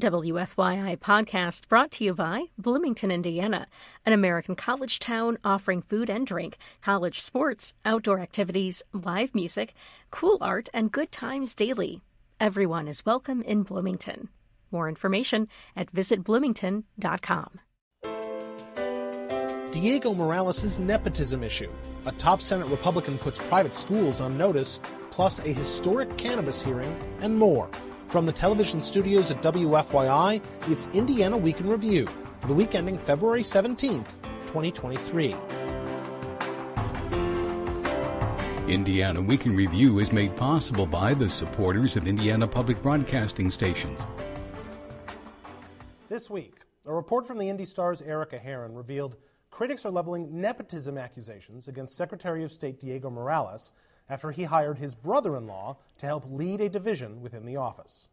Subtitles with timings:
[0.00, 3.68] WFYI podcast brought to you by Bloomington, Indiana,
[4.04, 9.72] an American college town offering food and drink, college sports, outdoor activities, live music,
[10.10, 12.00] cool art, and good times daily.
[12.40, 14.30] Everyone is welcome in Bloomington.
[14.72, 15.46] More information
[15.76, 17.60] at visitbloomington.com.
[19.70, 21.70] Diego Morales' nepotism issue.
[22.06, 24.80] A top Senate Republican puts private schools on notice,
[25.10, 27.70] plus a historic cannabis hearing, and more.
[28.08, 32.08] From the television studios at WFYI, it's Indiana Week in Review
[32.38, 34.06] for the week ending February 17th,
[34.46, 35.34] 2023.
[38.68, 44.06] Indiana Week in Review is made possible by the supporters of Indiana Public Broadcasting Stations.
[46.08, 49.16] This week, a report from the Indy Star's Erica Herron revealed
[49.50, 53.72] critics are leveling nepotism accusations against Secretary of State Diego Morales
[54.08, 58.08] after he hired his brother in law to help lead a division within the office.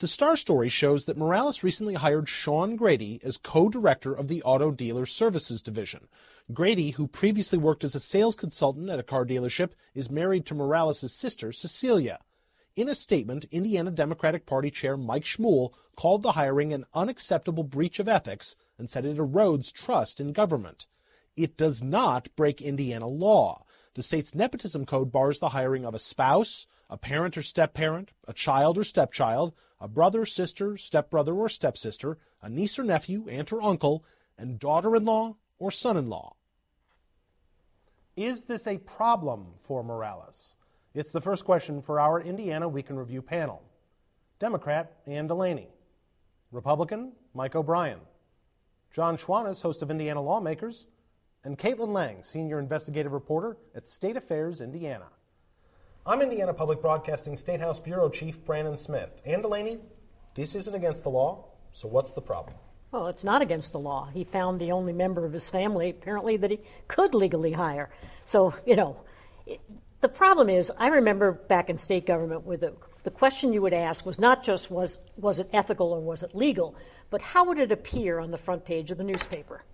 [0.00, 4.42] The Star story shows that Morales recently hired Sean Grady as co director of the
[4.42, 6.08] Auto Dealer Services Division.
[6.52, 10.54] Grady, who previously worked as a sales consultant at a car dealership, is married to
[10.54, 12.18] Morales' sister, Cecilia.
[12.76, 18.00] In a statement, Indiana Democratic Party Chair Mike Schmuhl called the hiring an unacceptable breach
[18.00, 20.88] of ethics and said it erodes trust in government.
[21.36, 23.63] It does not break Indiana law.
[23.94, 28.10] The state's nepotism code bars the hiring of a spouse, a parent or step parent,
[28.26, 33.52] a child or stepchild, a brother, sister, stepbrother or stepsister, a niece or nephew, aunt
[33.52, 34.04] or uncle,
[34.36, 36.34] and daughter in law or son in law.
[38.16, 40.56] Is this a problem for Morales?
[40.94, 43.62] It's the first question for our Indiana Week in Review panel.
[44.38, 45.68] Democrat Ann Delaney.
[46.52, 48.00] Republican Mike O'Brien.
[48.92, 50.86] John Schwantes, host of Indiana Lawmakers,
[51.44, 55.06] and Kaitlin Lange, senior investigative reporter at State Affairs Indiana.
[56.06, 59.20] I'm Indiana Public Broadcasting State House Bureau Chief Brandon Smith.
[59.24, 59.78] Ann Delaney,
[60.34, 62.56] this isn't against the law, so what's the problem?
[62.92, 64.08] Well, it's not against the law.
[64.12, 67.90] He found the only member of his family, apparently, that he could legally hire.
[68.24, 68.96] So, you know,
[69.46, 69.60] it,
[70.00, 73.74] the problem is, I remember back in state government with the, the question you would
[73.74, 76.76] ask was not just was, was it ethical or was it legal,
[77.10, 79.64] but how would it appear on the front page of the newspaper?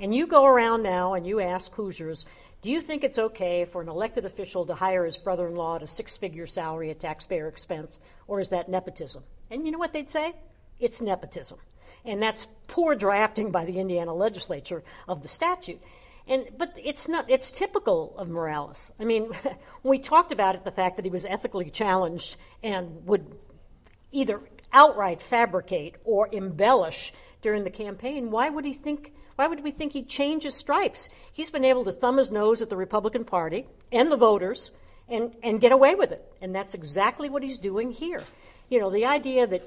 [0.00, 2.24] And you go around now and you ask Hoosiers,
[2.62, 5.76] do you think it's okay for an elected official to hire his brother in law
[5.76, 9.22] at a six figure salary at taxpayer expense, or is that nepotism?
[9.50, 10.34] And you know what they'd say?
[10.78, 11.58] It's nepotism.
[12.04, 15.82] And that's poor drafting by the Indiana legislature of the statute.
[16.26, 18.92] And, but it's not it's typical of Morales.
[18.98, 19.30] I mean,
[19.82, 23.36] we talked about it the fact that he was ethically challenged and would
[24.12, 24.40] either
[24.72, 27.12] outright fabricate or embellish
[27.42, 28.30] during the campaign.
[28.30, 31.08] Why would he think why would we think he'd change his stripes?
[31.32, 34.70] He's been able to thumb his nose at the Republican Party and the voters
[35.08, 36.22] and, and get away with it.
[36.42, 38.22] And that's exactly what he's doing here.
[38.68, 39.62] You know, the idea that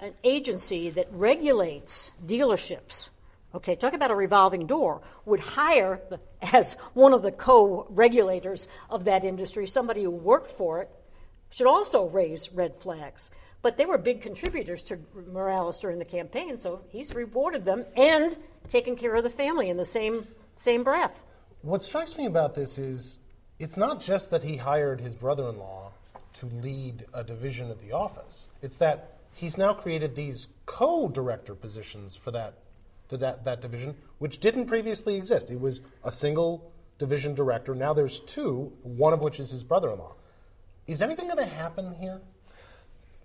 [0.00, 3.08] an agency that regulates dealerships,
[3.52, 6.20] okay, talk about a revolving door, would hire the,
[6.54, 10.90] as one of the co regulators of that industry somebody who worked for it
[11.50, 13.32] should also raise red flags.
[13.66, 14.96] But they were big contributors to
[15.32, 18.36] Morales during the campaign, so he's rewarded them and
[18.68, 21.24] taken care of the family in the same same breath.
[21.62, 23.18] What strikes me about this is
[23.58, 25.90] it's not just that he hired his brother-in-law
[26.34, 28.50] to lead a division of the office.
[28.62, 32.58] It's that he's now created these co-director positions for that
[33.08, 35.50] that, that division, which didn't previously exist.
[35.50, 37.74] It was a single division director.
[37.74, 40.14] Now there's two, one of which is his brother-in-law.
[40.86, 42.20] Is anything going to happen here?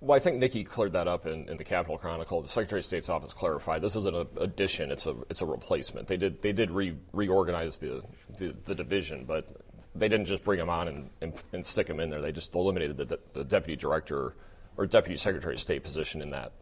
[0.02, 2.42] Well, I think Niki cleared that up in, in, the Capital Chronicle.
[2.42, 6.08] The Secretary of State's office clarified this isn't an addition; it's a it's a replacement.
[6.08, 8.02] They did they did re, reorganize the,
[8.40, 9.48] the, the division, but
[9.94, 12.20] they didn't just bring him on and, and, and stick him in there.
[12.20, 14.36] They just eliminated the, the, deputy director
[14.78, 16.54] or deputy secretary of state position in that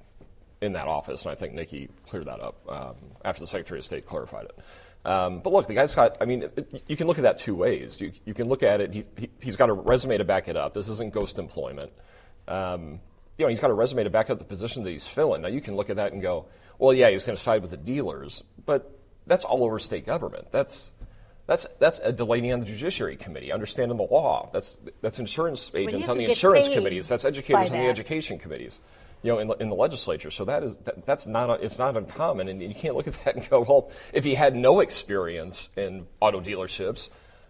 [0.61, 3.85] in that office, and I think Niki cleared that up um, after the Secretary of
[3.85, 4.59] State clarified it.
[5.05, 7.55] Um, but look, the guy's got, I mean, it, you can look at that two
[7.55, 8.01] ways.
[8.01, 10.57] You, you can look at it, he, he, has got a resume to back it
[10.57, 10.73] up.
[10.73, 11.93] This isn't ghost employment.
[12.49, 12.99] Um,
[13.39, 15.41] you know, he's got a resume to back up the position that he's filling.
[15.41, 16.45] Now, you can look at that and go,
[16.77, 20.51] well, yeah, he's going to side with the dealers, but that's all over state government.
[20.51, 20.91] That's
[21.47, 24.49] that's that's a Delaney on the Judiciary Committee, understanding the law.
[24.51, 27.07] That's that's insurance agents on the insurance committees.
[27.07, 28.79] That's educators on the education committees.
[29.21, 30.31] You know, in the, in the legislature.
[30.31, 33.15] So that is that, that's not a, it's not uncommon, and you can't look at
[33.25, 37.09] that and go, well, if he had no experience in auto dealerships,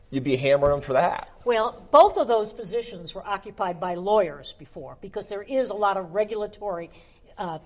[0.09, 1.29] you'd be hammering them for that.
[1.45, 5.97] Well, both of those positions were occupied by lawyers before because there is a lot
[5.97, 6.89] of regulatory
[7.37, 7.59] uh,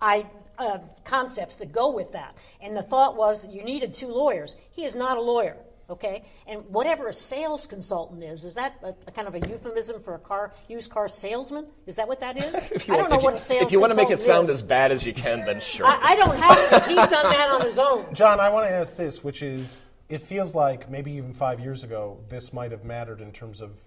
[0.00, 0.26] I,
[0.58, 2.36] uh, concepts that go with that.
[2.60, 4.56] And the thought was that you needed two lawyers.
[4.70, 5.56] He is not a lawyer.
[5.90, 6.24] okay?
[6.46, 10.14] And whatever a sales consultant is, is that a, a kind of a euphemism for
[10.14, 11.66] a car used car salesman?
[11.86, 12.54] Is that what that is?
[12.88, 14.20] I don't want, know if what you, a sales If you want to make it
[14.20, 14.54] sound is.
[14.56, 15.86] as bad as you can, then sure.
[15.86, 16.88] I, I don't have it.
[16.88, 18.14] He's done that on his own.
[18.14, 21.84] John, I want to ask this, which is it feels like maybe even five years
[21.84, 23.78] ago, this might have mattered in terms of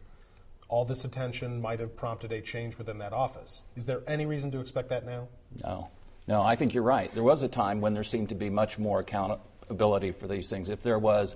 [0.69, 3.61] all this attention might have prompted a change within that office.
[3.75, 5.27] Is there any reason to expect that now?
[5.63, 5.89] No.
[6.25, 7.13] No, I think you're right.
[7.13, 10.69] There was a time when there seemed to be much more accountability for these things.
[10.69, 11.35] If there was,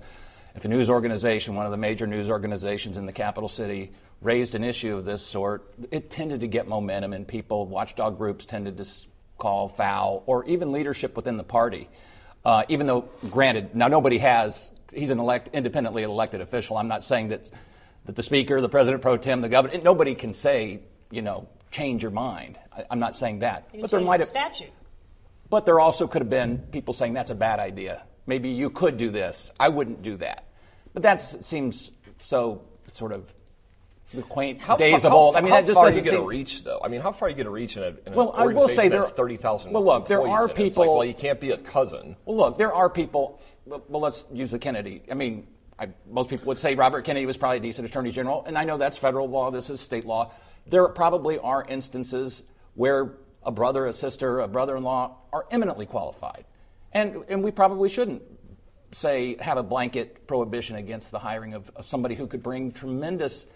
[0.54, 3.92] if a news organization, one of the major news organizations in the capital city,
[4.22, 8.46] raised an issue of this sort, it tended to get momentum, and people, watchdog groups,
[8.46, 8.86] tended to
[9.36, 11.90] call foul, or even leadership within the party.
[12.44, 16.76] Uh, even though, granted, now nobody has, he's an elect, independently elected official.
[16.76, 17.50] I'm not saying that,
[18.06, 20.80] that the speaker, the president pro tem, the governor, nobody can say,
[21.10, 22.58] you know, change your mind.
[22.76, 23.68] I, I'm not saying that.
[23.72, 24.28] You but there changed might the have.
[24.28, 24.70] statute.
[25.50, 28.02] But there also could have been people saying that's a bad idea.
[28.26, 29.52] Maybe you could do this.
[29.58, 30.44] I wouldn't do that.
[30.92, 33.32] But that seems so sort of
[34.12, 35.34] the quaint How days far, of old.
[35.34, 36.24] How, I mean, how that just far are doesn't you going seem.
[36.24, 36.80] to reach, though?
[36.82, 38.46] I mean, how far are you going to reach in, a, in an Well, I
[38.46, 40.54] will organization say that has there- 30,000 well, look, there are in it?
[40.54, 42.16] Like, people- well, you can't be a cousin.
[42.24, 43.40] Well, look, there are people.
[43.68, 45.02] Well, let's use the Kennedy.
[45.10, 45.46] I mean,
[45.78, 48.64] I, most people would say Robert Kennedy was probably a decent attorney general, and I
[48.64, 49.50] know that's federal law.
[49.50, 50.32] This is state law.
[50.66, 52.44] There probably are instances
[52.74, 53.12] where
[53.42, 56.44] a brother, a sister, a brother-in-law are eminently qualified,
[56.92, 58.22] and and we probably shouldn't
[58.92, 63.46] say have a blanket prohibition against the hiring of, of somebody who could bring tremendous.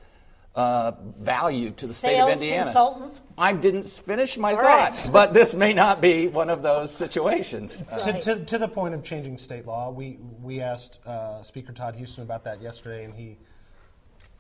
[0.55, 2.65] Uh, value to the state of Indiana.
[2.65, 3.23] consultant?
[3.39, 4.95] I didn't finish my All right.
[4.95, 7.83] thoughts, but this may not be one of those situations.
[7.91, 11.73] Uh, To, to, to the point of changing state law, we, we asked uh, Speaker
[11.73, 13.39] Todd Huston about that yesterday, and he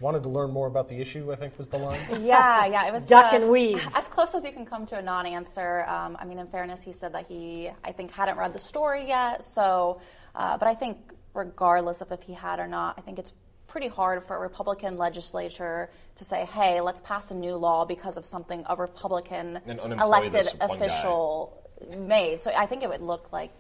[0.00, 1.99] wanted to learn more about the issue, I think was the line.
[2.23, 3.82] Yeah, yeah, it was Duck uh, and weave.
[3.94, 5.87] As close as you can come to a non-answer.
[5.87, 9.06] Um, I mean, in fairness, he said that he, I think, hadn't read the story
[9.08, 9.43] yet.
[9.43, 10.00] So,
[10.35, 10.99] uh, but I think,
[11.32, 13.32] regardless of if he had or not, I think it's
[13.72, 18.19] pretty hard for a Republican legislature to say, "Hey, let's pass a new law because
[18.19, 20.66] of something a Republican elected guy.
[20.66, 21.56] official
[21.96, 23.50] made." So I think it would look like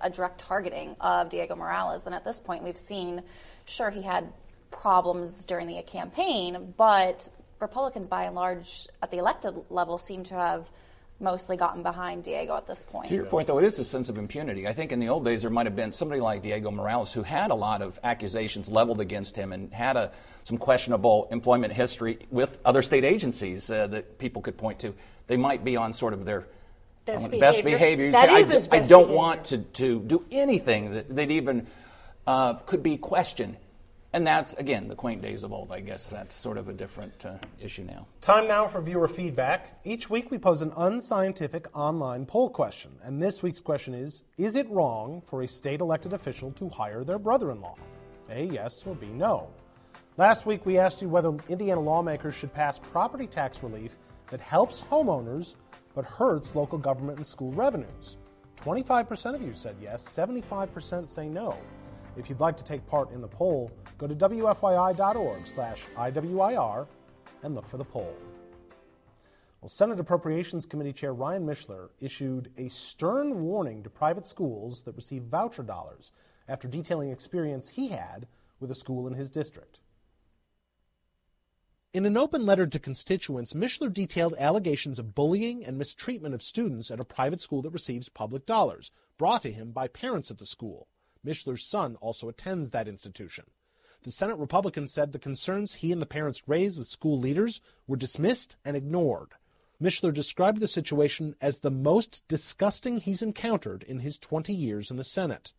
[0.00, 2.06] a direct targeting of Diego Morales.
[2.06, 3.22] And at this point, we've seen,
[3.66, 4.32] sure, he had
[4.70, 7.28] problems during the campaign, but
[7.60, 10.70] Republicans, by and large, at the elected level, seem to have
[11.22, 13.08] mostly gotten behind Diego at this point.
[13.08, 14.66] To your point, though, it is a sense of impunity.
[14.66, 17.22] I think in the old days there might have been somebody like Diego Morales who
[17.22, 20.12] had a lot of accusations leveled against him and had a,
[20.44, 24.94] some questionable employment history with other state agencies uh, that people could point to.
[25.28, 26.46] They might be on sort of their
[27.04, 27.40] Best behavior.
[27.40, 28.10] best behavior.
[28.12, 29.16] That say, is I, his I don't behavior.
[29.16, 31.66] want to, to do anything that, that even
[32.28, 33.56] uh, could be questioned.
[34.14, 35.72] And that's, again, the quaint days of old.
[35.72, 38.06] I guess that's sort of a different uh, issue now.
[38.20, 39.80] Time now for viewer feedback.
[39.84, 44.56] Each week we pose an unscientific online poll question, and this week's question is Is
[44.56, 47.76] it wrong for a state elected official to hire their brother in law?
[48.28, 49.48] A, yes, or B, no.
[50.18, 53.96] Last week we asked you whether Indiana lawmakers should pass property tax relief
[54.30, 55.54] that helps homeowners
[55.94, 58.18] but hurts local government and school revenues.
[58.56, 61.56] 25% of you said yes, 75% say no.
[62.16, 63.70] If you'd like to take part in the poll,
[64.02, 66.88] go to wfyi.org slash IWIR
[67.44, 68.16] and look for the poll.
[69.60, 74.96] Well, Senate Appropriations Committee Chair Ryan Mishler issued a stern warning to private schools that
[74.96, 76.10] receive voucher dollars
[76.48, 78.26] after detailing experience he had
[78.58, 79.78] with a school in his district.
[81.94, 86.90] In an open letter to constituents, Mishler detailed allegations of bullying and mistreatment of students
[86.90, 90.46] at a private school that receives public dollars, brought to him by parents at the
[90.46, 90.88] school.
[91.24, 93.44] Mishler's son also attends that institution.
[94.04, 97.96] The Senate Republican said the concerns he and the parents raised with school leaders were
[97.96, 99.34] dismissed and ignored.
[99.80, 104.96] Mishler described the situation as the most disgusting he's encountered in his 20 years in
[104.96, 105.52] the Senate.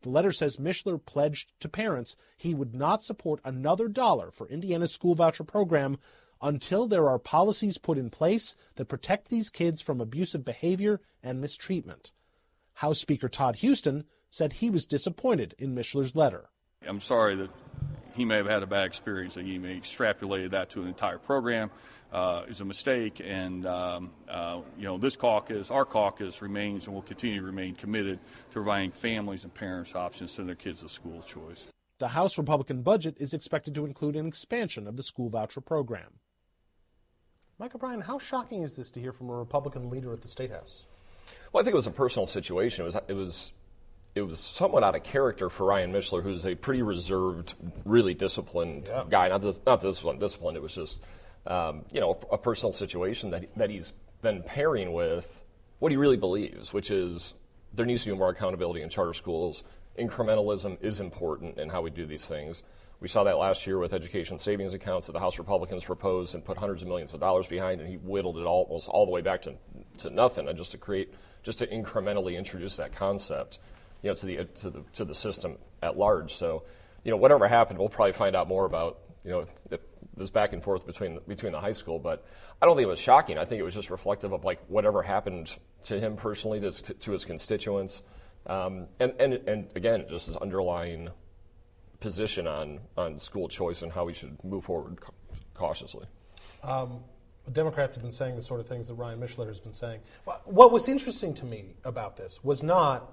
[0.00, 4.92] The letter says Mishler pledged to parents he would not support another dollar for Indiana's
[4.92, 5.98] school voucher program
[6.40, 11.38] until there are policies put in place that protect these kids from abusive behavior and
[11.38, 12.12] mistreatment.
[12.74, 16.48] House Speaker Todd Huston said he was disappointed in Mishler's letter.
[16.88, 17.50] I'm sorry that
[18.14, 20.88] he may have had a bad experience and he may have extrapolated that to an
[20.88, 21.70] entire program.
[22.12, 26.94] Uh, is a mistake, and um, uh, you know this caucus, our caucus, remains and
[26.94, 30.80] will continue to remain committed to providing families and parents options to send their kids
[30.80, 31.66] to school of choice.
[32.00, 36.18] The House Republican budget is expected to include an expansion of the school voucher program.
[37.60, 40.50] Mike O'Brien, how shocking is this to hear from a Republican leader at the State
[40.50, 40.86] House?
[41.52, 42.84] Well, I think it was a personal situation.
[42.84, 43.52] It was it was
[44.14, 48.88] it was somewhat out of character for Ryan Mishler, who's a pretty reserved, really disciplined
[48.88, 49.04] Yeah.
[49.08, 49.28] guy.
[49.28, 50.56] Not this, not disciplined, disciplined.
[50.56, 51.00] It was just
[51.46, 55.42] um, you know a, a personal situation that that he's been pairing with
[55.78, 57.34] what he really believes, which is
[57.72, 59.64] there needs to be more accountability in charter schools
[59.98, 62.62] incrementalism is important in how we do these things.
[63.00, 66.44] We saw that last year with education savings accounts that the House Republicans proposed and
[66.44, 69.22] put hundreds of millions of dollars behind, and he whittled it almost all the way
[69.22, 69.54] back to,
[69.98, 73.58] to nothing, and just to create, just to incrementally introduce that concept,
[74.02, 76.34] you know, to the to the to the system at large.
[76.34, 76.64] So,
[77.04, 79.46] you know, whatever happened, we'll probably find out more about, you know,
[80.16, 81.98] this back and forth between between the high school.
[81.98, 82.26] But
[82.60, 83.38] I don't think it was shocking.
[83.38, 87.12] I think it was just reflective of like whatever happened to him personally, to, to
[87.12, 88.02] his constituents,
[88.46, 91.10] um, and and and again, just his underlying
[92.00, 94.98] position on, on school choice and how we should move forward
[95.54, 96.06] cautiously.
[96.64, 97.00] Um,
[97.52, 100.00] Democrats have been saying the sort of things that Ryan Mishler has been saying.
[100.44, 103.12] What was interesting to me about this was not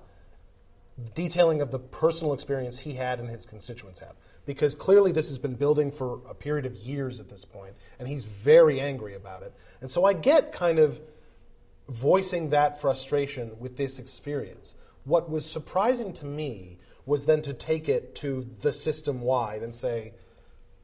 [1.14, 5.38] detailing of the personal experience he had and his constituents have, because clearly this has
[5.38, 9.44] been building for a period of years at this point, and he's very angry about
[9.44, 9.54] it.
[9.82, 11.00] And so I get kind of
[11.88, 14.76] voicing that frustration with this experience.
[15.04, 19.74] What was surprising to me was then to take it to the system wide and
[19.74, 20.14] say,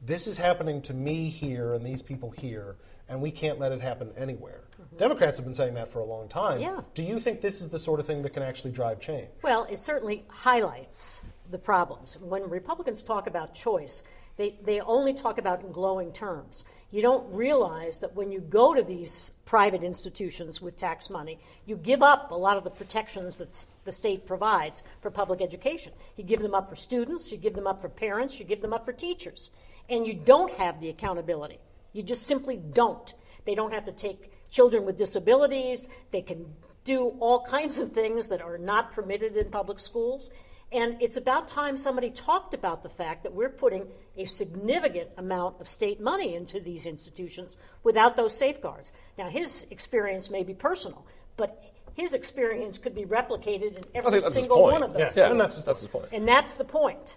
[0.00, 2.76] this is happening to me here and these people here,
[3.08, 4.62] and we can't let it happen anywhere.
[4.86, 4.96] Mm-hmm.
[4.96, 6.60] Democrats have been saying that for a long time.
[6.60, 6.80] Yeah.
[6.94, 9.28] Do you think this is the sort of thing that can actually drive change?
[9.42, 12.16] Well, it certainly highlights the problems.
[12.20, 14.02] When Republicans talk about choice,
[14.36, 16.64] they, they only talk about in glowing terms
[16.94, 21.76] you don't realize that when you go to these private institutions with tax money, you
[21.76, 25.92] give up a lot of the protections that the state provides for public education.
[26.16, 28.72] You give them up for students, you give them up for parents, you give them
[28.72, 29.50] up for teachers.
[29.88, 31.58] And you don't have the accountability.
[31.92, 33.12] You just simply don't.
[33.44, 36.46] They don't have to take children with disabilities, they can
[36.84, 40.30] do all kinds of things that are not permitted in public schools.
[40.70, 45.60] And it's about time somebody talked about the fact that we're putting a significant amount
[45.60, 48.92] of state money into these institutions without those safeguards.
[49.18, 51.04] Now, his experience may be personal,
[51.36, 51.60] but
[51.94, 55.16] his experience could be replicated in every single one of those.
[55.16, 56.06] Yeah, yeah and that's, that's his point.
[56.12, 57.16] And that's the point.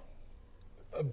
[0.98, 1.04] Uh,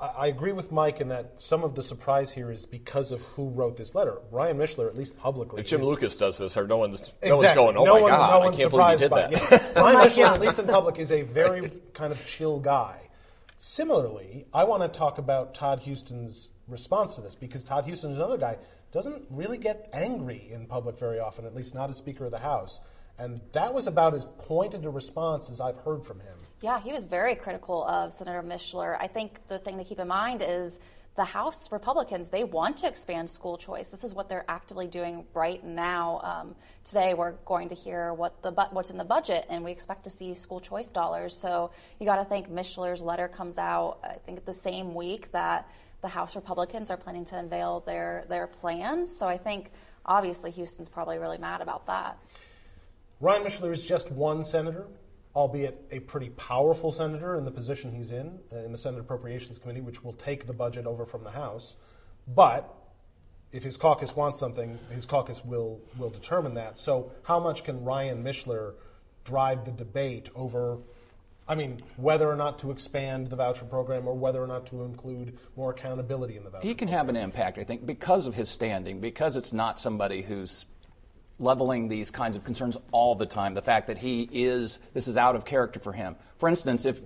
[0.00, 3.50] I agree with Mike in that some of the surprise here is because of who
[3.50, 4.18] wrote this letter.
[4.30, 5.60] Ryan Mishler, at least publicly.
[5.60, 7.28] If Jim is, Lucas does this, or no one's, exactly.
[7.28, 9.36] no one's going, oh no my one's, God, no one's I can't surprised believe he
[9.36, 9.72] did by that.
[9.74, 9.82] Yeah.
[9.82, 13.10] Ryan Mishler, at least in public, is a very kind of chill guy.
[13.58, 18.16] Similarly, I want to talk about Todd Huston's response to this because Todd Huston is
[18.16, 18.56] another guy
[18.92, 22.38] doesn't really get angry in public very often, at least not as Speaker of the
[22.38, 22.80] House.
[23.18, 26.38] And that was about as pointed a response as I've heard from him.
[26.62, 28.96] Yeah, he was very critical of Senator Mishler.
[29.00, 30.78] I think the thing to keep in mind is
[31.16, 33.88] the House Republicans, they want to expand school choice.
[33.88, 36.20] This is what they're actively doing right now.
[36.22, 40.04] Um, today, we're going to hear what the what's in the budget, and we expect
[40.04, 41.34] to see school choice dollars.
[41.34, 45.66] So you got to think Mishler's letter comes out, I think, the same week that
[46.02, 49.14] the House Republicans are planning to unveil their, their plans.
[49.14, 49.70] So I think,
[50.04, 52.18] obviously, Huston's probably really mad about that.
[53.20, 54.86] Ryan Mishler is just one senator
[55.34, 59.58] albeit a pretty powerful senator in the position he's in, uh, in the Senate Appropriations
[59.58, 61.76] Committee, which will take the budget over from the House.
[62.26, 62.74] But
[63.52, 66.78] if his caucus wants something, his caucus will, will determine that.
[66.78, 68.74] So, how much can Ryan Mishler
[69.24, 70.78] drive the debate over,
[71.48, 74.82] I mean, whether or not to expand the voucher program or whether or not to
[74.82, 77.06] include more accountability in the voucher He can program?
[77.06, 80.64] have an impact, I think, because of his standing, because it's not somebody who's
[81.40, 83.54] leveling these kinds of concerns all the time.
[83.54, 86.14] The fact that he is, this is out of character for him.
[86.38, 87.00] For instance, if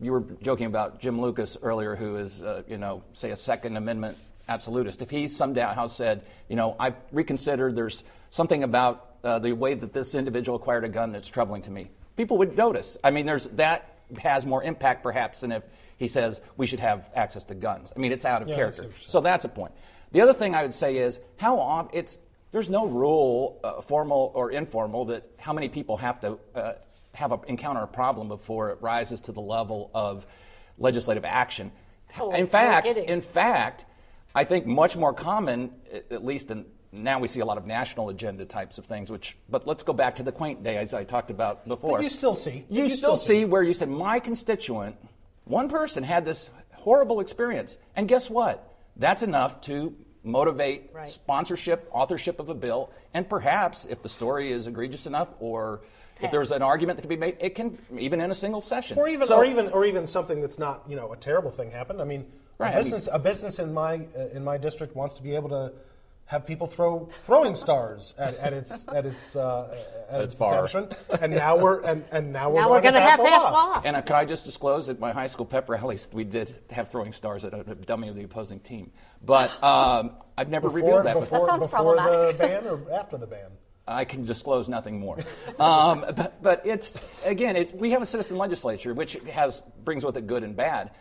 [0.00, 3.76] you were joking about Jim Lucas earlier, who is, uh, you know, say a Second
[3.76, 4.16] Amendment
[4.48, 9.74] absolutist, if he somehow said, you know, I've reconsidered, there's something about uh, the way
[9.74, 12.96] that this individual acquired a gun that's troubling to me, people would notice.
[13.04, 15.62] I mean, there's that has more impact perhaps than if
[15.98, 17.92] he says we should have access to guns.
[17.94, 18.90] I mean, it's out of yeah, character.
[19.06, 19.72] So that's a point.
[20.12, 22.18] The other thing I would say is how often it's
[22.52, 26.72] there's no rule, uh, formal or informal, that how many people have to uh,
[27.14, 30.26] have a, encounter a problem before it rises to the level of
[30.78, 31.72] legislative action.
[32.18, 33.84] Oh, in fact, in fact,
[34.34, 35.72] I think much more common,
[36.10, 39.10] at least in now we see a lot of national agenda types of things.
[39.10, 41.98] Which, but let's go back to the quaint days I talked about before.
[41.98, 42.64] But you still see.
[42.68, 44.96] You, you still, still see, see where you said my constituent,
[45.44, 48.74] one person had this horrible experience, and guess what?
[48.96, 51.08] That's enough to motivate right.
[51.08, 55.80] sponsorship, authorship of a bill, and perhaps if the story is egregious enough or
[56.22, 58.98] if there's an argument that can be made, it can even in a single session,
[58.98, 61.70] or even so, or even or even something that's not you know a terrible thing
[61.70, 62.00] happened.
[62.00, 62.26] I mean,
[62.58, 65.22] right, a business I mean, a business in my uh, in my district wants to
[65.22, 65.72] be able to
[66.30, 69.76] have people throw throwing stars at, at its at its uh,
[70.08, 70.40] at its, its
[71.20, 73.50] and now we're and, and now we're now going, to have pass law.
[73.50, 73.82] law.
[73.84, 76.88] And uh, can I just disclose at my high school pep rallies we did have
[76.88, 78.92] throwing stars at a, a dummy of the opposing team,
[79.24, 81.40] but um, I've never before, revealed that before.
[81.40, 82.38] That sounds before problematic.
[82.38, 83.50] the ban or after the ban?
[83.88, 85.18] I can disclose nothing more.
[85.58, 86.96] um, but, but, it's
[87.26, 90.92] again, it, we have a citizen legislature, which has brings with it good and bad.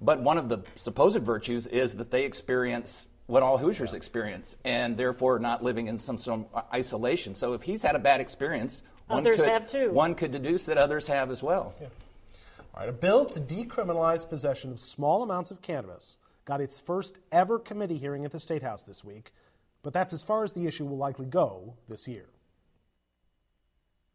[0.00, 4.96] But one of the supposed virtues is that they experience what all Hoosiers experience, and
[4.96, 7.34] therefore not living in some sort of isolation.
[7.34, 9.90] So if he's had a bad experience, one Others could, have too.
[9.90, 11.74] One could deduce that others have as well.
[11.78, 11.88] Yeah.
[12.74, 16.16] All right, a bill to decriminalize possession of small amounts of cannabis
[16.46, 19.30] got its first ever committee hearing at the State House this week,
[19.82, 22.30] but that's as far as the issue will likely go this year.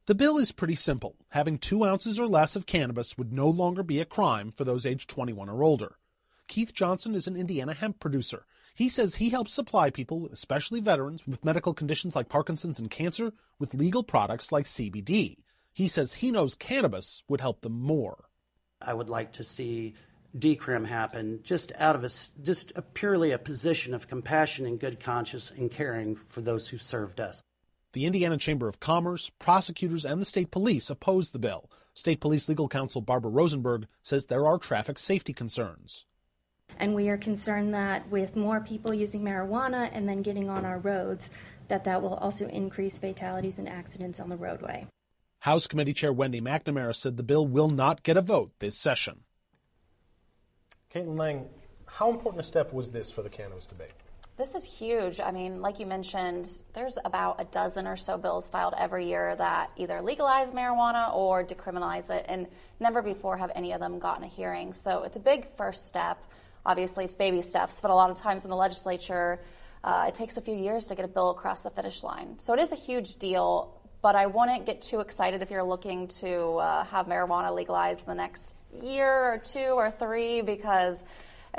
[0.08, 1.16] The bill is pretty simple.
[1.30, 4.88] Having two ounces or less of cannabis would no longer be a crime for those
[4.88, 5.98] aged 21 or older.
[6.48, 8.46] Keith Johnson is an Indiana hemp producer.
[8.74, 13.34] He says he helps supply people, especially veterans, with medical conditions like Parkinson's and cancer,
[13.60, 15.38] with legal products like CBD.
[15.72, 18.26] He says he knows cannabis would help them more.
[18.82, 19.94] I would like to see
[20.38, 22.10] decrim happen just out of a
[22.42, 26.78] just a purely a position of compassion and good conscience and caring for those who
[26.78, 27.44] served us.
[27.94, 31.70] The Indiana Chamber of Commerce, prosecutors, and the state police opposed the bill.
[31.94, 36.08] State Police Legal Counsel Barbara Rosenberg says there are traffic safety concerns.
[36.80, 40.80] And we are concerned that with more people using marijuana and then getting on our
[40.80, 41.30] roads,
[41.68, 44.88] that that will also increase fatalities and accidents on the roadway.
[45.40, 49.22] House Committee Chair Wendy McNamara said the bill will not get a vote this session.
[50.94, 51.46] Kaitlin Lange,
[51.86, 53.92] how important a step was this for the cannabis debate?
[54.36, 55.20] This is huge.
[55.20, 59.36] I mean, like you mentioned, there's about a dozen or so bills filed every year
[59.36, 62.48] that either legalize marijuana or decriminalize it, and
[62.80, 64.74] never before have any of them gotten a hearing.
[64.74, 66.26] So it's a big first step.
[66.66, 69.42] Obviously, it's baby steps, but a lot of times in the legislature,
[69.84, 72.40] uh, it takes a few years to get a bill across the finish line.
[72.40, 76.08] So it is a huge deal, but I wouldn't get too excited if you're looking
[76.20, 81.04] to uh, have marijuana legalized in the next year or two or three because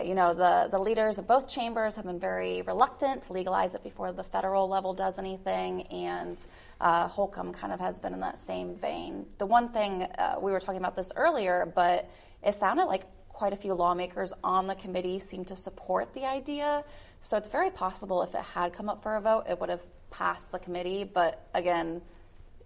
[0.03, 3.85] you know, the, the leaders of both chambers have been very reluctant to legalize it
[3.85, 6.37] before the federal level does anything, and
[6.81, 9.25] uh, Holcomb kind of has been in that same vein.
[9.39, 12.11] The one thing, uh, we were talking about this earlier, but
[12.43, 13.05] it sounded like
[13.35, 16.85] quite a few lawmakers on the committee seem to support the idea.
[17.21, 19.83] So it's very possible if it had come up for a vote, it would have
[20.11, 22.01] passed the committee, but again,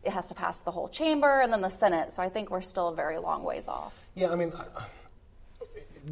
[0.05, 2.61] it has to pass the whole chamber and then the Senate, so I think we're
[2.61, 3.95] still a very long ways off.
[4.14, 4.53] Yeah, I mean,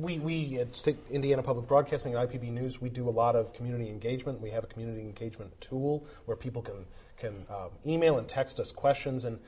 [0.00, 3.52] we, we at State Indiana Public Broadcasting and IPB News, we do a lot of
[3.52, 4.40] community engagement.
[4.40, 6.86] We have a community engagement tool where people can,
[7.18, 9.24] can um, email and text us questions.
[9.24, 9.38] And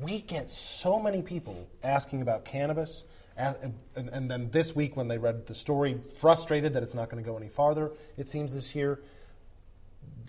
[0.00, 3.04] we get so many people asking about cannabis.
[3.36, 7.10] And, and, and then this week, when they read the story, frustrated that it's not
[7.10, 9.00] going to go any farther, it seems this year.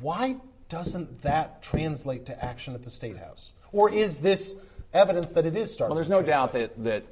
[0.01, 0.35] Why
[0.69, 3.53] doesn't that translate to action at the State House?
[3.71, 4.55] Or is this
[4.93, 7.05] evidence that it is starting Well, there's no doubt that, that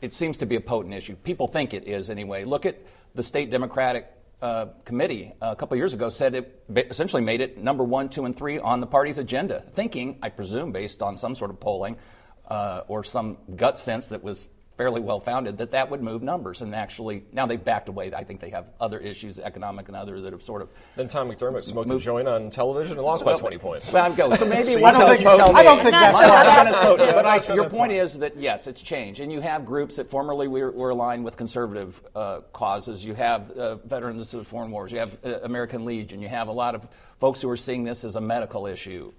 [0.00, 1.16] it seems to be a potent issue.
[1.16, 2.44] People think it is anyway.
[2.44, 2.76] Look at
[3.14, 4.06] the state Democratic
[4.40, 8.36] uh, committee a couple years ago said it essentially made it number one, two, and
[8.36, 11.98] three on the party's agenda, thinking, I presume, based on some sort of polling
[12.46, 14.46] uh, or some gut sense that was
[14.78, 16.62] fairly well founded, that that would move numbers.
[16.62, 18.12] And actually, now they've backed away.
[18.14, 20.68] I think they have other issues, economic and other, that have sort of.
[20.94, 23.92] Then Tom McDermott smoked a joint on television and lost by 20 points.
[23.92, 24.34] Well, go.
[24.36, 25.58] So maybe So one you of tell- those you tell me.
[25.58, 26.46] I don't think that's not smart.
[26.46, 28.80] gonna quote you, Yeah, but I'm I- not sure your point is that yes, it's
[28.80, 33.04] changed, and you have groups that formerly were, were aligned with conservative uh, causes.
[33.04, 34.92] You have uh, veterans of the foreign wars.
[34.92, 36.22] You have uh, American Legion.
[36.22, 36.88] You have a lot of
[37.18, 39.12] folks who are seeing this as a medical issue.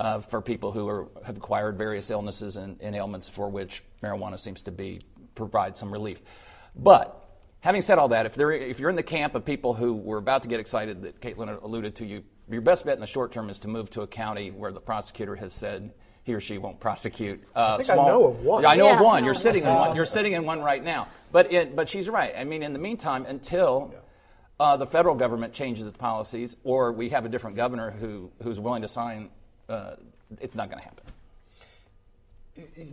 [0.00, 3.82] Uh, uh, for people who are, have acquired various illnesses and, and ailments for which
[4.02, 5.00] marijuana seems to be
[5.34, 6.22] provide some relief.
[6.74, 7.28] But
[7.60, 10.18] having said all that, if, there, if you're in the camp of people who were
[10.18, 13.30] about to get excited that Kaitlin alluded to, you, your best bet in the short
[13.30, 15.92] term is to move to a county where the prosecutor has said
[16.24, 17.42] he or she won't prosecute.
[17.54, 18.62] Uh, I think I know of one.
[18.62, 18.94] Yeah, I know Yeah.
[18.98, 19.24] of one.
[19.24, 19.96] You're sitting in one.
[19.96, 21.08] You're sitting in one right now.
[21.32, 22.34] But it, but she's right.
[22.36, 23.94] I mean, in the meantime, until
[24.58, 28.60] uh, the federal government changes its policies, or we have a different governor who who's
[28.60, 29.30] willing to sign,
[29.70, 29.96] uh,
[30.40, 31.04] it's not going to happen.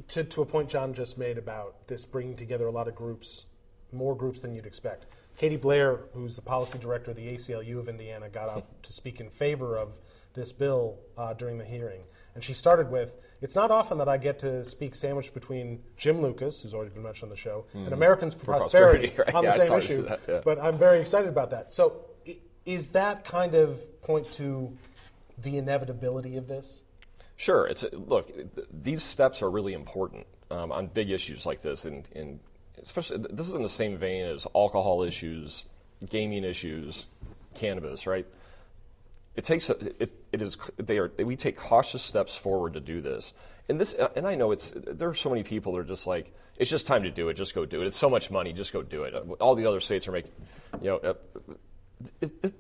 [0.08, 3.46] to, to a point John just made about this bringing together a lot of groups,
[3.92, 5.08] more groups than you'd expect.
[5.38, 9.20] Katie Blair, who's the policy director of the ACLU of Indiana, got up to speak
[9.20, 9.98] in favor of
[10.34, 12.02] this bill uh, during the hearing.
[12.36, 16.22] And she started with It's not often that I get to speak sandwiched between Jim
[16.22, 17.94] Lucas, who's already been mentioned on the show, and Mhm.
[17.94, 19.36] Americans for, For Prosperity, Prosperity, right.
[19.36, 20.02] on Yeah, the same issue.
[20.08, 20.42] that, yeah.
[20.46, 21.74] But I'm very excited about that.
[21.74, 24.72] So, i- is that kind of point to
[25.38, 26.82] the inevitability of this?
[27.36, 27.68] Sure.
[27.68, 28.32] It's look.
[28.72, 32.40] These steps are really important um, on big issues like this, and, and
[32.82, 35.64] especially this is in the same vein as alcohol issues,
[36.10, 37.06] gaming issues,
[37.54, 38.08] cannabis.
[38.08, 38.26] Right.
[39.36, 43.34] It takes it, it is they are we take cautious steps forward to do this,
[43.70, 46.34] and this and I know it's there are so many people that are just like
[46.58, 47.88] it's just time to do it, just go do it.
[47.88, 49.14] It's so much money, just go do it.
[49.40, 50.32] All the other states are making,
[50.82, 51.14] you know, uh,
[52.20, 52.54] it, it,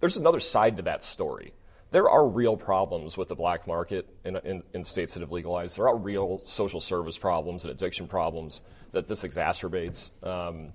[0.00, 1.52] there's another side to that story.
[1.90, 5.78] There are real problems with the black market in, in, in, states that have legalized.
[5.78, 8.60] There are real social service problems and addiction problems
[8.92, 10.10] that this exacerbates.
[10.22, 10.72] Um,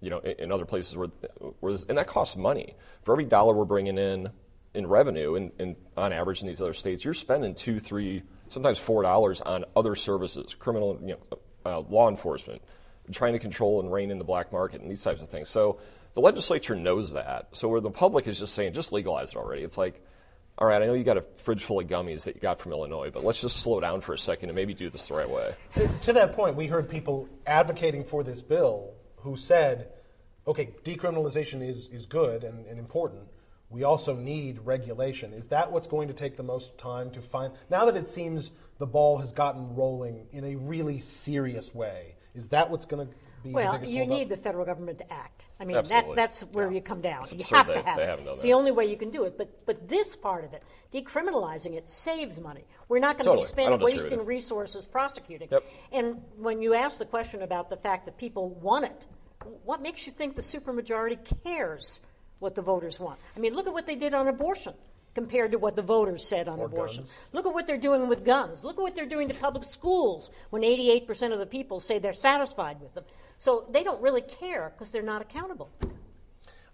[0.00, 1.08] you know, in, in, other places where,
[1.60, 2.74] where and that costs money.
[3.02, 4.30] For every dollar we're bringing in
[4.74, 9.02] in revenue, and on average in these other states, you're spending two, three, sometimes four
[9.02, 12.62] dollars on other services, criminal, you know, uh, law enforcement,
[13.10, 15.48] trying to control and rein in the black market and these types of things.
[15.48, 15.80] So
[16.14, 17.48] the legislature knows that.
[17.52, 19.62] So where the public is just saying, just legalize it already.
[19.62, 20.02] It's like,
[20.58, 22.72] all right, I know you got a fridge full of gummies that you got from
[22.72, 25.30] Illinois, but let's just slow down for a second and maybe do this the right
[25.30, 25.54] way.
[26.02, 29.92] To that point, we heard people advocating for this bill who said,
[30.48, 33.22] okay, decriminalization is, is good and, and important.
[33.70, 35.32] We also need regulation.
[35.32, 37.52] Is that what's going to take the most time to find?
[37.70, 42.48] Now that it seems the ball has gotten rolling in a really serious way, is
[42.48, 45.46] that what's going to be well, you need the federal government to act.
[45.60, 46.76] I mean, that, that's where yeah.
[46.76, 47.22] you come down.
[47.22, 48.20] It's you have they, to have it.
[48.26, 49.36] It's the only way you can do it.
[49.38, 52.64] But but this part of it, decriminalizing it, saves money.
[52.88, 53.44] We're not going to totally.
[53.44, 55.48] be spending wasting resources prosecuting.
[55.50, 55.64] Yep.
[55.92, 59.06] And when you ask the question about the fact that people want it,
[59.64, 62.00] what makes you think the supermajority cares
[62.38, 63.18] what the voters want?
[63.36, 64.74] I mean, look at what they did on abortion
[65.18, 66.98] compared to what the voters said on or abortion.
[67.02, 67.18] Guns.
[67.32, 68.62] Look at what they're doing with guns.
[68.62, 72.12] Look at what they're doing to public schools when 88% of the people say they're
[72.12, 73.02] satisfied with them.
[73.36, 75.70] So they don't really care because they're not accountable.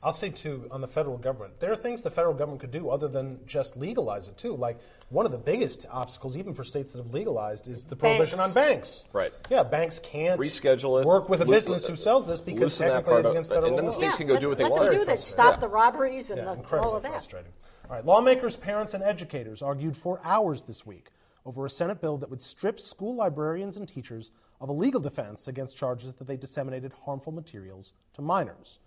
[0.02, 2.90] I'll say too on the federal government, there are things the federal government could do
[2.90, 4.54] other than just legalize it too.
[4.54, 4.78] Like
[5.08, 8.48] one of the biggest obstacles, even for states that have legalized, is the prohibition Banks.
[8.50, 9.04] on banks.
[9.14, 9.32] Right.
[9.50, 11.06] Yeah, banks can't Reschedule it.
[11.06, 13.56] work with a Loo- business who sells this because technically part it's up, against and
[13.56, 13.96] federal then the law.
[13.96, 14.84] states yeah, can go let, do what they let want.
[14.90, 15.18] do Very that.
[15.20, 15.60] Stop Yeah.
[15.60, 17.10] the robberies and Yeah, the, incredibly all of that.
[17.12, 17.52] frustrating.
[17.86, 21.10] All right, lawmakers, parents, and educators argued for hours this week
[21.44, 25.48] over a Senate bill that would strip school librarians and teachers of a legal defense
[25.48, 28.78] against charges that they disseminated harmful materials to minors.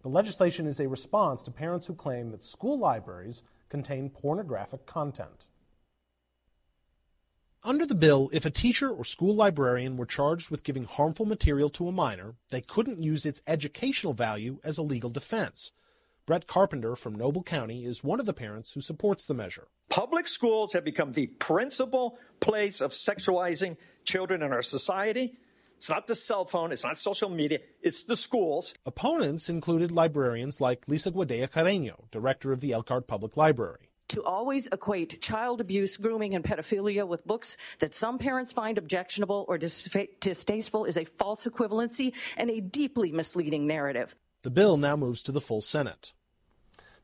[0.00, 5.48] The legislation is a response to parents who claim that school libraries contain pornographic content.
[7.62, 11.68] Under the bill, if a teacher or school librarian were charged with giving harmful material
[11.70, 15.72] to a minor, they couldn't use its educational value as a legal defense.
[16.26, 19.68] Brett Carpenter from Noble County is one of the parents who supports the measure.
[19.88, 25.38] Public schools have become the principal place of sexualizing children in our society.
[25.76, 28.74] It's not the cell phone, it's not social media, it's the schools.
[28.84, 33.90] Opponents included librarians like Lisa Guedea Carreño, director of the Elkhart Public Library.
[34.08, 39.44] To always equate child abuse, grooming, and pedophilia with books that some parents find objectionable
[39.48, 44.16] or distasteful is a false equivalency and a deeply misleading narrative.
[44.46, 46.12] The bill now moves to the full Senate.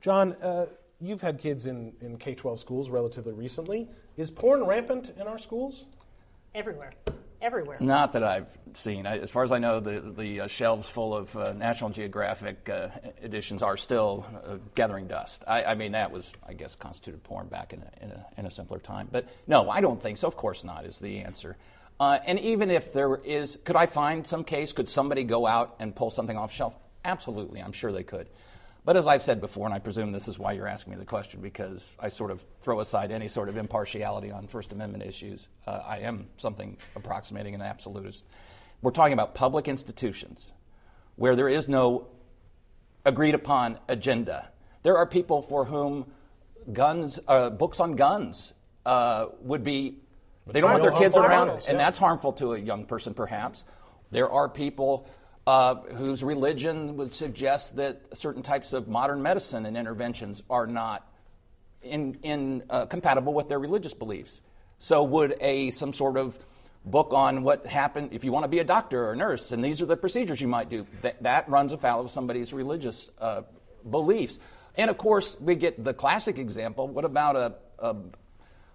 [0.00, 0.66] John, uh,
[1.00, 3.88] you've had kids in, in K 12 schools relatively recently.
[4.16, 5.86] Is porn rampant in our schools?
[6.54, 6.92] Everywhere.
[7.40, 7.78] Everywhere.
[7.80, 9.08] Not that I've seen.
[9.08, 12.68] I, as far as I know, the, the uh, shelves full of uh, National Geographic
[12.68, 15.42] uh, editions are still uh, gathering dust.
[15.48, 18.46] I, I, mean, that was, I guess, constituted porn back in a, in, a, in
[18.46, 19.08] a simpler time.
[19.10, 20.28] But no, I don't think so.
[20.28, 21.56] Of course not, is the answer.
[21.98, 24.72] Uh, and even if there is, could I find some case?
[24.72, 26.76] Could somebody go out and pull something off shelf?
[27.04, 28.28] Absolutely, I'm sure they could.
[28.84, 31.04] But as I've said before, and I presume this is why you're asking me the
[31.04, 35.48] question, because I sort of throw aside any sort of impartiality on First Amendment issues.
[35.66, 38.24] Uh, I am something approximating an absolutist.
[38.80, 40.52] We're talking about public institutions
[41.14, 42.08] where there is no
[43.04, 44.48] agreed upon agenda.
[44.82, 46.06] There are people for whom
[46.72, 48.52] guns, uh, books on guns
[48.84, 49.98] uh, would be,
[50.46, 53.62] they don't want their kids around, and that's harmful to a young person perhaps.
[54.10, 55.08] There are people
[55.46, 61.08] uh, whose religion would suggest that certain types of modern medicine and interventions are not
[61.82, 64.40] in, in, uh, compatible with their religious beliefs.
[64.78, 66.38] So, would a some sort of
[66.84, 69.64] book on what happened if you want to be a doctor or a nurse, and
[69.64, 73.42] these are the procedures you might do, that, that runs afoul of somebody's religious uh,
[73.88, 74.38] beliefs.
[74.76, 76.88] And of course, we get the classic example.
[76.88, 77.96] What about a, a,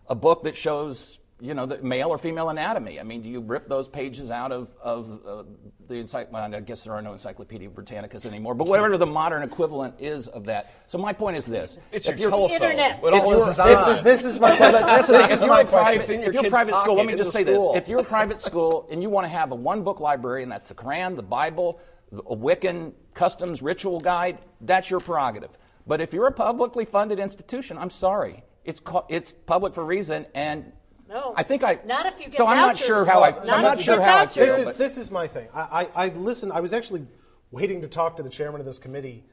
[0.07, 2.99] a book that shows you know, the male or female anatomy.
[2.99, 5.43] I mean, do you rip those pages out of, of uh,
[5.87, 6.49] the encyclopedia?
[6.49, 10.27] Well, I guess there are no Encyclopedia Britannicas anymore, but whatever the modern equivalent is
[10.27, 10.73] of that.
[10.87, 12.55] So my point is this: It's if your you're, telephone.
[12.55, 13.03] Internet.
[13.03, 14.81] What If all this is This is, this is my question.
[14.81, 16.15] That's this if is you're my a private, question.
[16.15, 17.99] in your if you're a private school, let me just the say this: if you're
[17.99, 20.75] a private school and you want to have a one book library, and that's the
[20.75, 21.79] Quran, the Bible,
[22.11, 25.51] a Wiccan customs ritual guide, that's your prerogative.
[25.85, 30.25] But if you're a publicly funded institution, I'm sorry, it's co- it's public for reason,
[30.33, 30.71] and
[31.09, 31.33] No.
[31.37, 31.79] I think I.
[31.85, 32.85] Not if you get So I'm not vouchers.
[32.87, 33.31] sure how I.
[33.31, 34.35] Not so I'm if not you sure get how I vouchers.
[34.55, 34.65] feel.
[34.65, 35.47] This is this is my thing.
[35.53, 35.61] I,
[35.95, 36.51] I I listened.
[36.53, 37.05] I was actually
[37.51, 39.23] waiting to talk to the chairman of this committee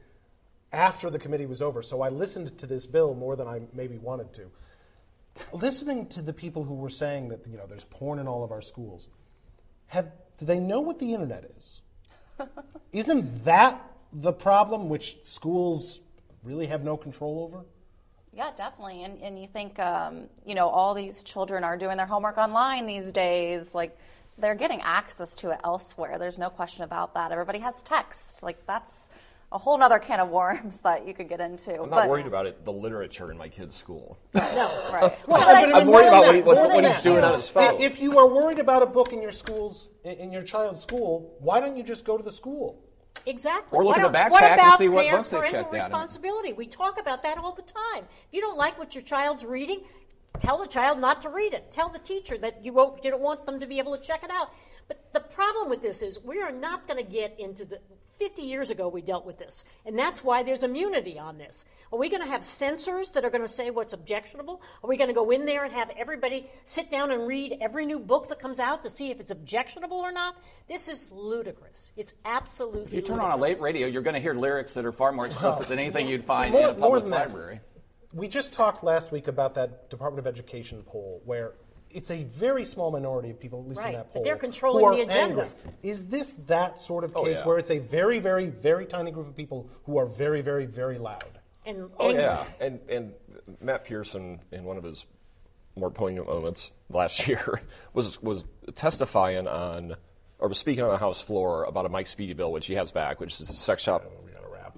[0.71, 3.97] after the committee was over, so I listened to this bill more than I maybe
[3.97, 4.49] wanted to.
[5.51, 8.51] Listening to the people who were saying that you know there's porn in all of
[8.51, 9.09] our schools,
[9.87, 11.81] have do they know what the internet is?
[12.93, 13.81] Isn't that
[14.13, 16.01] the problem, which schools
[16.43, 17.65] really have no control over?
[18.35, 19.03] Yeah, definitely.
[19.03, 22.85] And, and you think, um, you know, all these children are doing their homework online
[22.85, 23.73] these days.
[23.73, 23.97] Like,
[24.37, 26.17] they're getting access to it elsewhere.
[26.19, 27.31] There's no question about that.
[27.31, 28.43] Everybody has text.
[28.43, 29.09] Like, that's
[29.53, 31.71] a whole other can of worms that you could get into.
[31.81, 34.17] I'm not but, worried about it, the literature in my kid's school.
[34.33, 35.17] No, right.
[35.27, 37.03] Well, But I- but I'm worried about that, what, what, what he's that.
[37.03, 37.79] doing on his phone.
[37.79, 41.35] If you are worried about a book in your schools, in- in your child's school,
[41.39, 42.81] why don't you just go to the school?
[43.25, 43.77] Exactly.
[43.77, 45.73] Or look What in the backpack what and about see what books they've parental checked
[45.73, 45.79] out.
[45.79, 46.53] responsibility?
[46.53, 48.03] We talk about that all the time.
[48.27, 49.81] If you don't like what your child's reading,
[50.39, 51.71] tell the child not to read it.
[51.71, 54.23] Tell the teacher that you won't, you don't want them to be able to check
[54.23, 54.51] it out.
[54.87, 57.79] But the problem with this is we are not going to get into the.
[58.17, 61.65] 50 years ago, we dealt with this, and that's why there's immunity on this.
[61.91, 64.61] Are we going to have censors that are going to say what's objectionable?
[64.83, 67.85] Are we going to go in there and have everybody sit down and read every
[67.85, 70.35] new book that comes out to see if it's objectionable or not?
[70.67, 71.91] This is ludicrous.
[71.95, 72.85] It's absolutely.
[72.87, 75.11] If you turn on a late radio, you're going to hear lyrics that are far
[75.11, 77.27] more explicit than anything you'd find More- in a public than that.
[77.29, 77.59] library.
[78.13, 81.53] We just talked last week about that Department of Education poll where
[81.95, 84.35] it's a very small minority of people, at least Right, in that but poll, they're
[84.37, 85.43] controlling who are the agenda.
[85.43, 85.47] angry.
[85.81, 87.45] Is this that sort of Oh, case yeah.
[87.47, 90.97] where it's a very, very, very tiny group of people who are very, very, very
[90.97, 91.39] loud?
[91.65, 92.23] And Oh angry.
[92.23, 93.13] yeah, and and
[93.61, 95.05] Matt Pearson in one of his
[95.75, 97.59] more poignant moments last year
[97.93, 98.43] was was
[98.75, 99.95] testifying on
[100.39, 102.91] or was speaking on the House floor about a Mike Speedy bill, which he has
[102.91, 104.03] back, which is a sex shop.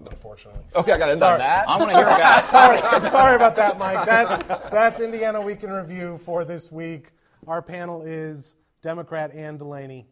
[0.05, 0.61] Unfortunately.
[0.75, 1.33] Okay, I got to end Sorry.
[1.33, 1.67] on that.
[1.67, 2.45] I want to hear about it.
[2.47, 4.05] sorry, sorry about that, Mike.
[4.05, 7.11] That's that's Indiana Week in Review for this week.
[7.47, 10.07] Our panel is Democrat Ann Delaney,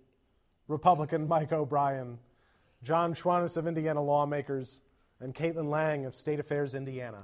[0.67, 2.17] Republican Mike O'Brien,
[2.83, 4.81] John Schwantes of Indiana Lawmakers,
[5.19, 7.23] and Kaitlin Lange of State Affairs Indiana.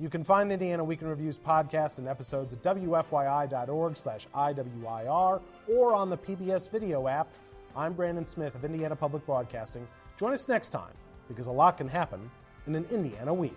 [0.00, 5.94] You can find Indiana Week in Review's podcast and episodes at wfyi.org slash IWIR or
[5.94, 7.26] on the PBS video app.
[7.76, 9.86] I'm Brandon Smith of Indiana Public Broadcasting.
[10.16, 10.92] Join us next time
[11.28, 12.30] because a lot can happen
[12.66, 13.56] in an Indiana week.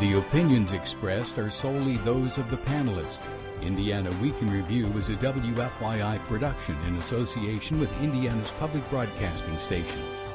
[0.00, 3.20] The opinions expressed are solely those of the panelists.
[3.60, 10.31] Indiana Week in Review is a WFYI production in association with Indiana's public broadcasting stations.